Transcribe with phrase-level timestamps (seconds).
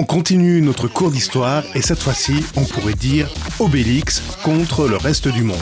[0.00, 5.28] On continue notre cours d'histoire et cette fois-ci, on pourrait dire Obélix contre le reste
[5.28, 5.58] du monde.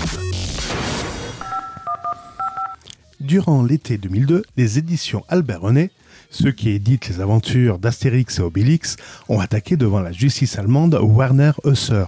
[3.18, 5.90] Durant l'été 2002, les éditions Albert René,
[6.30, 8.96] ceux qui éditent les aventures d'Astérix et Obélix,
[9.28, 12.04] ont attaqué devant la justice allemande Werner Husser,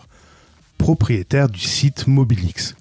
[0.78, 2.76] propriétaire du site Mobilix.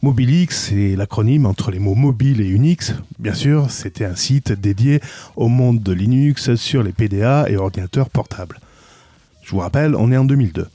[0.00, 2.94] Mobilix, c'est l'acronyme entre les mots mobile et Unix.
[3.18, 5.00] Bien sûr, c'était un site dédié
[5.34, 8.60] au monde de Linux sur les PDA et ordinateurs portables.
[9.46, 10.66] Je vous rappelle, on est en 2002.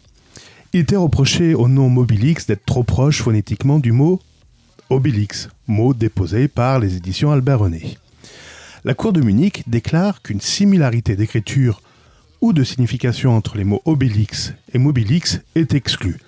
[0.71, 4.21] Il était reproché au nom Mobilix d'être trop proche phonétiquement du mot
[4.89, 7.97] Obélix, mot déposé par les éditions Albert René.
[8.85, 11.81] La Cour de Munich déclare qu'une similarité d'écriture
[12.39, 16.21] ou de signification entre les mots Obélix et Mobilix est exclue.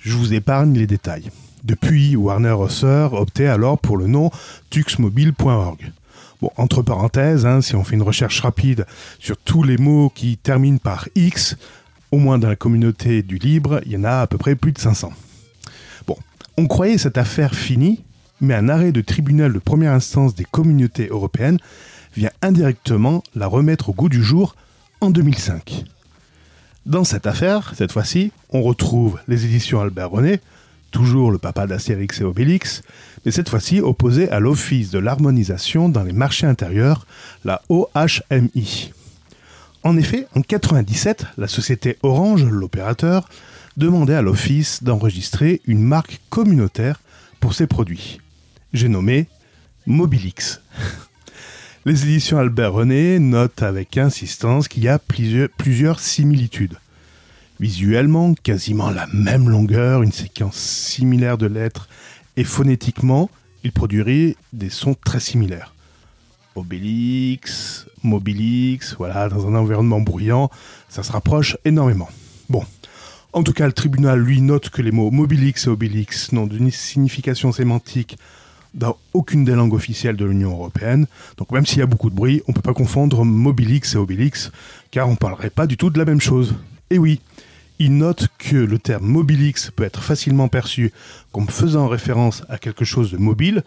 [0.00, 1.30] Je vous épargne les détails.
[1.62, 4.32] Depuis, Warner Hauser optait alors pour le nom
[4.70, 5.92] tuxmobile.org.
[6.40, 8.86] Bon, entre parenthèses, hein, si on fait une recherche rapide
[9.18, 11.56] sur tous les mots qui terminent par X,
[12.12, 14.72] au moins dans la communauté du libre, il y en a à peu près plus
[14.72, 15.12] de 500.
[16.06, 16.16] Bon,
[16.56, 18.02] on croyait cette affaire finie,
[18.40, 21.58] mais un arrêt de tribunal de première instance des communautés européennes
[22.16, 24.56] vient indirectement la remettre au goût du jour
[25.02, 25.84] en 2005.
[26.86, 30.40] Dans cette affaire, cette fois-ci, on retrouve les éditions Albert René,
[30.90, 32.82] toujours le papa d'Astérix et Obélix,
[33.24, 37.06] mais cette fois-ci opposé à l'Office de l'harmonisation dans les marchés intérieurs,
[37.44, 38.92] la OHMI.
[39.82, 43.28] En effet, en 1997, la société Orange, l'opérateur,
[43.76, 47.00] demandait à l'Office d'enregistrer une marque communautaire
[47.40, 48.20] pour ses produits.
[48.72, 49.26] J'ai nommé
[49.86, 50.60] Mobilix.
[51.86, 56.76] Les éditions Albert René notent avec insistance qu'il y a plusieurs, plusieurs similitudes
[57.60, 61.88] visuellement quasiment la même longueur, une séquence similaire de lettres,
[62.36, 63.30] et phonétiquement,
[63.62, 65.74] il produirait des sons très similaires.
[66.56, 70.50] Obélix, Mobilix, voilà, dans un environnement bruyant,
[70.88, 72.08] ça se rapproche énormément.
[72.48, 72.64] Bon.
[73.32, 76.58] En tout cas, le tribunal lui note que les mots Mobilix et Obélix n'ont de
[76.70, 78.18] signification sémantique
[78.74, 81.06] dans aucune des langues officielles de l'Union européenne.
[81.36, 83.98] Donc même s'il y a beaucoup de bruit, on ne peut pas confondre Mobilix et
[83.98, 84.50] Obélix,
[84.90, 86.56] car on ne parlerait pas du tout de la même chose.
[86.90, 87.20] Et oui,
[87.80, 90.92] il note que le terme Mobilix peut être facilement perçu
[91.32, 93.64] comme faisant référence à quelque chose de mobile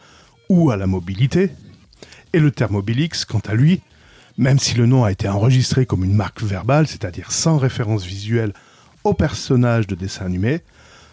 [0.49, 1.49] ou à la mobilité,
[2.31, 3.81] et le terme Mobilix, quant à lui,
[4.37, 8.53] même si le nom a été enregistré comme une marque verbale, c'est-à-dire sans référence visuelle
[9.03, 10.61] au personnage de dessin animé,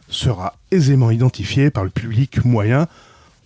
[0.08, 2.86] sera aisément identifié par le public moyen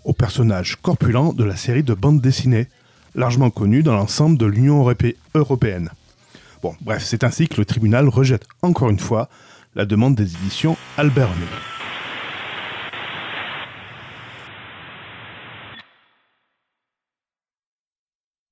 [0.04, 2.66] au personnage corpulent de la série de bande dessinée,
[3.15, 4.84] largement connu dans l'ensemble de l'Union
[5.34, 5.91] européenne.
[6.80, 9.28] Bref, c'est ainsi que le tribunal rejette encore une fois
[9.75, 11.30] la demande des éditions Albert.